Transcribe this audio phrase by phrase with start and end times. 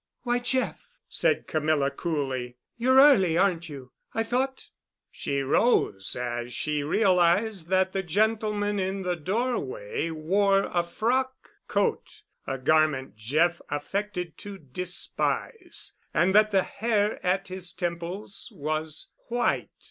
[0.23, 3.91] "Why, Jeff," said Camilla coolly, "you're early, aren't you?
[4.15, 4.71] I thought——"
[5.11, 12.57] She rose as she realized that the gentleman in the doorway wore a frock coat—a
[12.57, 19.69] garment Jeff affected to despise—and that the hair at his temples was white.